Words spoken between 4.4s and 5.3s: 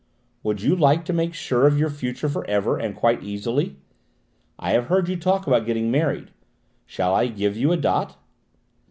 I have heard you